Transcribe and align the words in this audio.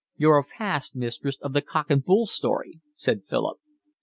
"You're 0.17 0.39
a 0.39 0.43
past 0.43 0.95
mistress 0.95 1.37
of 1.43 1.53
the 1.53 1.61
cock 1.61 1.91
and 1.91 2.03
bull 2.03 2.25
story," 2.25 2.81
said 2.95 3.21
Philip. 3.29 3.59